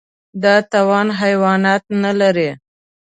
دا 0.43 0.55
توان 0.71 1.07
حیوانات 1.21 1.83
نهلري. 2.01 2.49